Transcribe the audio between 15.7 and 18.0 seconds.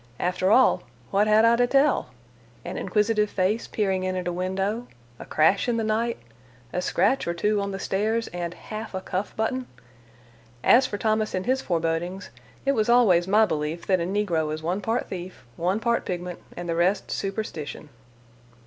part pigment, and the rest superstition.